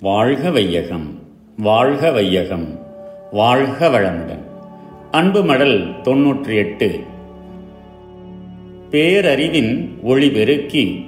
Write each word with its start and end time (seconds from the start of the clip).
வாழ்க 0.00 0.50
வையகம் 0.50 1.18
வாழ்க 1.56 2.10
வையகம் 2.10 2.80
வாழ்க 3.30 3.88
வளமுடன். 3.88 4.44
அன்பு 5.10 5.44
மடல் 5.44 5.90
தொன்னூற்றி 6.02 6.54
எட்டு 6.54 7.00
பேரறிவின் 8.90 9.88
ஒளி 10.02 10.30
பெருக்கி 10.30 11.04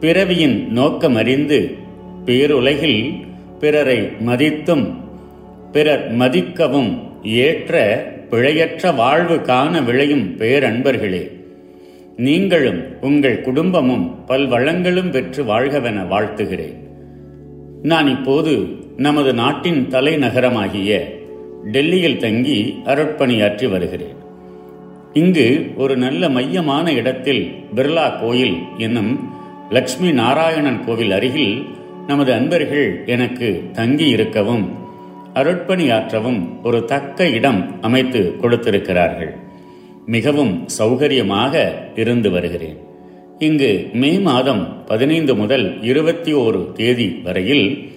பிறவியின் 0.00 0.68
நோக்கமறிந்து 0.74 1.74
பேருலகில் 2.24 3.26
பிறரை 3.60 4.00
மதித்தும் 4.20 4.94
பிறர் 5.72 6.16
மதிக்கவும் 6.16 6.98
ஏற்ற 7.22 8.04
பிழையற்ற 8.30 8.94
வாழ்வு 8.94 9.40
காண 9.40 9.80
விளையும் 9.80 10.36
பேரன்பர்களே 10.38 11.30
நீங்களும் 12.16 13.00
உங்கள் 13.00 13.40
குடும்பமும் 13.40 14.24
பல்வளங்களும் 14.26 15.10
பெற்று 15.10 15.44
வாழ்கவென 15.44 16.08
வாழ்த்துகிறேன். 16.08 16.82
நான் 17.90 18.08
இப்போது 18.08 18.52
நமது 18.96 19.34
நாட்டின் 19.34 19.88
தலைநகரமாகிய 19.90 20.90
டெல்லியில் 21.72 22.16
தங்கி 22.16 22.80
அருட்பணியாற்றி 22.84 23.70
வருகிறேன். 23.70 24.14
இங்கு 25.12 25.72
ஒரு 25.76 25.96
நல்ல 25.96 26.28
மையமான 26.28 26.92
இடத்தில் 26.92 27.54
பிர்லா 27.74 28.20
கோயில் 28.20 28.56
என்னும் 28.78 29.32
லக்ஷ்மி 29.70 30.12
நாராயணன் 30.12 30.84
கோவில் 30.86 31.10
அருகில் 31.10 31.66
நமது 32.06 32.32
அன்பர்கள் 32.32 33.02
எனக்கு 33.06 33.62
தங்கி 33.72 34.08
இருக்கவும் 34.08 34.66
அருட்பணியாற்றவும் 35.34 36.42
ஒரு 36.62 36.84
தக்க 36.84 37.28
இடம் 37.28 37.80
அமைத்து 37.80 38.36
கொடுத்திருக்கிறார்கள். 38.40 39.34
மிகவும் 40.06 40.68
சௌகரியமாக 40.78 41.54
இருந்து 41.96 42.30
வருகிறேன். 42.30 42.80
இங்கு 43.38 43.90
மே 43.92 44.18
மாதம் 44.18 44.84
பதினைந்து 44.86 45.36
முதல் 45.36 45.82
இருபத்தி 45.82 46.34
ஓரு 46.34 46.72
தேதி 46.72 47.20
வரையில் 47.24 47.92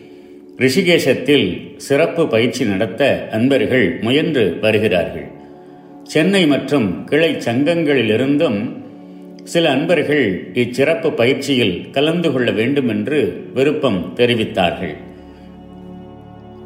ரிஷிகேஷத்தில் 0.58 1.76
சிறப்பு 1.78 2.28
பயிற்சி 2.28 2.66
நடத்த 2.66 3.30
அன்பர்கள் 3.32 4.00
முயன்று 4.02 4.58
வருகிறார்கள். 4.62 5.28
சென்னை 6.04 6.48
மற்றும் 6.48 7.04
கிளை 7.04 7.36
சங்கங்களிலிருந்தும் 7.36 8.72
சில 9.44 9.70
அன்பர்கள் 9.70 10.52
இச்சிறப்பு 10.54 11.12
பயிற்சியில் 11.12 11.90
கலந்து 11.90 12.32
கொள்ள 12.32 12.52
வேண்டும் 12.52 12.90
என்று 12.90 13.50
விருப்பம் 13.54 14.14
தெரிவித்தார்கள். 14.16 14.96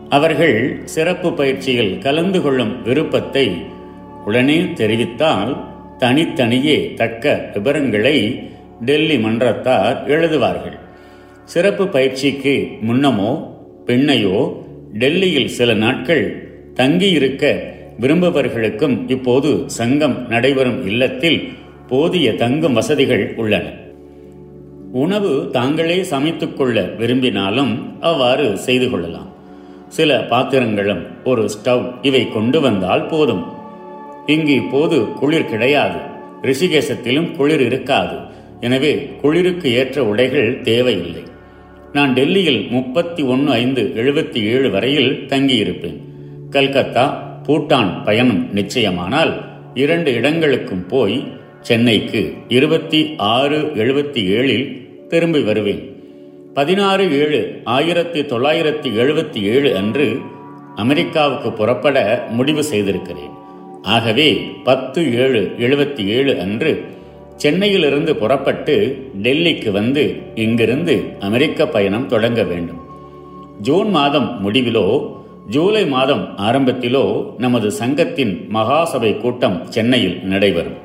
அவர்கள் 0.10 0.82
சிறப்பு 0.86 1.34
பயிற்சியில் 1.34 1.98
கலந்து 1.98 2.42
கொள்ளும் 2.42 2.82
விருப்பத்தை 2.84 3.52
உடனே 4.26 4.62
தெரிவித்தால் 4.62 5.58
தனித்தனியே 5.98 6.94
தக்க 6.94 7.52
விவரங்களை 7.54 8.50
டெல்லி 8.82 9.18
மன்றத்தார் 9.18 10.08
எழுதுவார்கள். 10.08 10.80
சிறப்பு 11.44 11.88
பயிற்சிக்கு 11.88 12.68
முன்னமோ 12.82 13.60
பின்னையோ 13.86 14.56
டெல்லியில் 14.94 15.48
சில 15.48 15.74
நாட்கள் 15.74 16.50
தங்கியிருக்க 16.74 17.70
விரும்பவர்களுக்கும் 18.00 19.10
இப்போது 19.10 19.64
சங்கம் 19.66 20.28
நடைபெறும் 20.28 20.86
இல்லத்தில் 20.86 21.50
போதிய 21.88 22.36
தங்கும் 22.36 22.74
வசதிகள் 22.74 23.34
உள்ளன. 23.36 23.70
உணவு 24.92 25.50
தாங்களே 25.52 26.02
சமைத்துக் 26.02 26.54
கொள்ள 26.54 26.82
விரும்பினாலும் 26.82 28.02
அவ்வாறு 28.02 28.58
செய்து 28.58 28.90
கொள்ளலாம். 28.90 29.30
சில 29.88 30.24
பாத்திரங்களும் 30.24 31.06
ஒரு 31.26 31.50
ஸ்டவ் 31.50 31.94
இவை 32.02 32.30
கொண்டு 32.30 32.62
வந்தால் 32.62 33.06
போதும். 33.06 33.46
இங்கு 34.26 34.54
இப்போது 34.54 35.06
குளிர் 35.06 35.50
கிடையாது. 35.50 36.00
ரிஷிகேசத்திலும் 36.42 37.36
குளிர் 37.36 37.62
இருக்காது. 37.62 38.40
எனவே 38.62 39.10
குளிருக்கு 39.22 39.74
ஏற்ற 39.74 40.04
உடைகள் 40.04 40.62
தேவையில்லை. 40.62 41.24
நான் 41.94 42.14
டெல்லியில் 42.14 42.68
முப்பத்தி 42.70 43.22
ஒன்று 43.24 43.52
ஐந்து 43.52 43.92
எழுபத்தி 43.96 44.40
ஏழு 44.54 44.72
வரையில் 44.72 45.12
தங்கியிருப்பேன். 45.28 46.00
கல்கத்தா 46.50 47.06
பூட்டான் 47.48 48.04
பயணம் 48.04 48.44
நிச்சயமானால் 48.56 49.34
இரண்டு 49.74 50.14
இடங்களுக்கும் 50.14 50.86
போய் 50.86 51.18
சென்னைக்கு 51.62 52.34
இருபத்தி 52.48 53.00
ஆறு 53.18 53.60
எழுபத்தி 53.76 54.22
ஏழில் 54.38 54.68
திரும்பி 55.08 55.42
வருவேன். 55.42 55.82
பதினாறு 56.54 57.04
ஏழு 57.20 57.62
ஆயிரத்தி 57.64 58.22
தொள்ளாயிரத்தி 58.22 58.90
எழுபத்தி 59.04 59.42
ஏழு 59.42 59.76
அன்று 59.76 60.08
அமெரிக்காவுக்கு 60.76 61.52
புறப்பட 61.52 61.98
முடிவு 62.30 62.64
செய்திருக்கிறேன். 62.64 63.34
ஆகவே 63.82 64.30
பத்து 64.64 65.02
ஏழு 65.16 65.42
எழுபத்தி 65.60 66.06
ஏழு 66.06 66.40
அன்று 66.40 66.72
சென்னையிலிருந்து 67.42 68.16
புறப்பட்டு 68.16 68.74
டெல்லிக்கு 69.24 69.70
வந்து 69.72 70.04
இங்கிருந்து 70.36 70.96
அமெரிக்க 71.20 71.68
பயணம் 71.68 72.08
தொடங்க 72.08 72.44
வேண்டும். 72.44 72.82
ஜூன் 73.62 73.90
மாதம் 73.90 74.30
முடிவிலோ 74.44 74.88
ஜூலை 75.50 75.88
மாதம் 75.88 76.24
ஆரம்பத்திலோ 76.38 77.04
நமது 77.38 77.72
சங்கத்தின் 77.72 78.34
மகாசபை 78.54 79.18
கூட்டம் 79.18 79.58
சென்னையில் 79.70 80.18
நடைபெறும். 80.24 80.78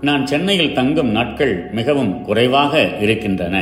நான் 0.00 0.26
சென்னையில் 0.26 0.72
தங்கும் 0.72 1.10
நாட்கள் 1.10 1.54
மிகவும் 1.72 2.22
குறைவாக 2.22 2.88
இருக்கின்றன 3.00 3.56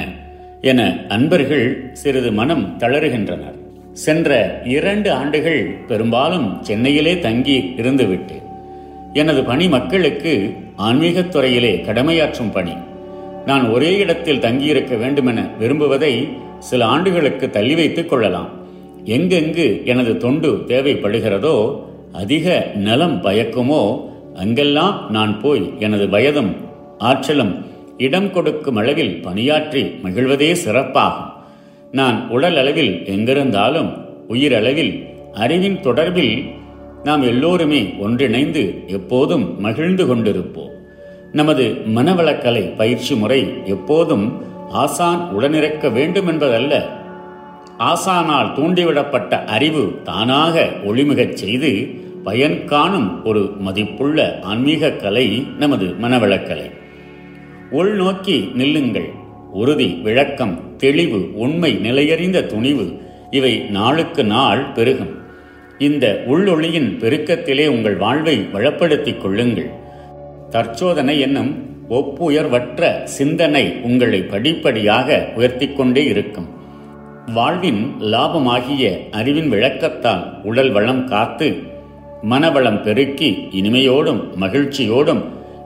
என 0.60 0.80
அன்பர்கள் 1.08 1.90
சிறிது 1.92 2.32
மனம் 2.32 2.64
தளருகின்றனர். 2.78 3.58
சென்ற 3.92 4.60
இரண்டு 4.64 5.12
ஆண்டுகள் 5.12 5.62
பெரும்பாலும் 5.88 6.48
சென்னையிலே 6.60 7.18
தங்கி 7.18 7.74
இருந்துவிட்டேன். 7.76 8.46
எனது 9.12 9.44
பணி 9.44 9.68
மக்களுக்கு 9.68 10.32
ஆன்மீகத் 10.76 11.28
துறையிலே 11.28 11.84
கடமையாற்றும் 11.86 12.52
பணி. 12.52 12.72
நான் 13.46 13.68
ஒரே 13.68 13.96
இடத்தில் 13.96 14.40
தங்கியிருக்க 14.40 14.96
வேண்டுமென 14.96 15.50
விரும்புவதை 15.60 16.28
சில 16.58 16.86
ஆண்டுகளுக்கு 16.86 17.50
தள்ளி 17.50 17.74
வைத்துக் 17.74 18.08
கொள்ளலாம். 18.08 18.48
எங்கெங்கு 19.04 19.86
எனது 19.86 20.16
தொண்டு 20.16 20.64
தேவைப்படுகிறதோ 20.66 21.80
அதிக 22.12 22.70
நலம் 22.74 23.22
பயக்குமோ 23.22 24.00
அங்கெல்லாம் 24.34 25.10
நான் 25.10 25.40
போய் 25.40 25.72
எனது 25.78 26.08
வயதும் 26.08 26.56
ஆற்றலும் 26.98 27.64
இடம் 27.98 28.30
கொடுக்கும் 28.30 28.76
அளவில் 28.76 29.20
பணியாற்றி 29.20 29.82
மகிழ்வதே 29.82 30.56
சிறப்பாகும். 30.66 31.32
நான் 31.92 32.28
உடல் 32.28 32.56
அளவில் 32.56 33.02
எங்கிருந்தாலும் 33.04 34.06
உயிரளவில் 34.28 35.06
அறிவின் 35.32 35.76
தொடர்பில் 35.76 36.50
நாம் 37.04 37.22
எல்லோருமே 37.22 37.94
ஒன்றிணைந்து 38.00 38.82
எப்போதும் 38.86 39.60
மகிழ்ந்து 39.60 40.16
கொண்டிருப்போம். 40.16 40.70
நமது 41.32 41.76
மனவளக்கலை 41.86 42.76
பயிற்சி 42.76 43.14
முறை 43.14 43.52
எப்போதும் 43.64 44.42
ஆசான் 44.70 45.30
உடனிருக்க 45.30 45.88
வேண்டும் 45.88 46.26
என்பதல்ல. 46.26 46.88
ஆசானால் 47.78 48.54
தூண்டிவிடப்பட்ட 48.54 49.44
அறிவு 49.44 50.00
தானாக 50.04 50.68
ஒளிமிகச் 50.84 51.32
செய்து 51.32 51.88
பயன் 52.24 52.64
காணும் 52.64 53.24
ஒரு 53.24 53.52
மதிப்புள்ள 53.58 54.40
ஆன்மீக 54.42 54.90
கலை 54.90 55.46
நமது 55.58 55.86
மனவளக்கலை. 55.86 56.70
உள்நோக்கி 57.72 58.52
நில்லுங்கள். 58.54 59.12
உறுதி 59.52 60.00
விளக்கம் 60.02 60.76
தெளிவு 60.76 61.30
உண்மை 61.34 61.78
நிலையறிந்த 61.82 62.46
துணிவு 62.46 63.00
இவை 63.30 63.58
நாளுக்கு 63.58 64.24
நாள் 64.24 64.64
பெருகும். 64.74 65.22
இந்த 65.78 66.22
உள்ளொளியின் 66.26 66.98
பெருக்கத்திலே 66.98 67.66
உங்கள் 67.66 67.96
வாழ்வை 67.96 68.46
வளப்படுத்திக் 68.52 69.22
கொள்ளுங்கள். 69.22 69.70
தற்சோதனை 70.50 71.20
என்னும் 71.20 71.62
ஒப்புயர்வற்ற 71.90 73.02
சிந்தனை 73.02 73.72
உங்களை 73.82 74.22
படிப்படியாக 74.22 75.28
உயர்த்தி 75.34 75.68
கொண்டே 75.68 76.04
இருக்கும். 76.04 76.48
வாழ்வின் 77.34 77.94
லாபமாகிய 78.00 79.10
அறிவின் 79.10 79.52
விளக்கத்தால் 79.52 80.24
உடல் 80.42 80.70
வளம் 80.70 81.06
காத்து 81.06 81.56
மனவளம் 82.30 82.82
பெருக்கி 82.82 83.48
இனிமையோடும் 83.52 84.22
மகிழ்ச்சியோடும் 84.40 85.22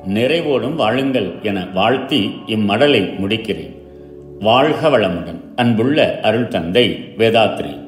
நிறைவோடும் 0.09 0.75
வாழுங்கள் 0.75 1.33
என 1.43 1.67
வாழ்த்தி 1.75 2.31
இம்மடலை 2.47 3.17
முடிக்கிறேன். 3.19 3.77
வாழ்க 4.41 4.89
வளமுடன். 4.89 5.41
அன்புள்ள 5.57 6.21
அருள் 6.23 6.49
தந்தை 6.49 7.15
வேதாத்ரி. 7.19 7.88